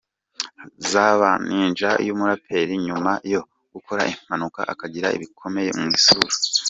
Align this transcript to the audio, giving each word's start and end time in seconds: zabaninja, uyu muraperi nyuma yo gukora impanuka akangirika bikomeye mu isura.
zabaninja, 0.89 1.89
uyu 2.01 2.17
muraperi 2.19 2.73
nyuma 2.87 3.11
yo 3.33 3.41
gukora 3.73 4.01
impanuka 4.13 4.59
akangirika 4.73 5.19
bikomeye 5.23 5.69
mu 5.79 5.85
isura. 5.97 6.33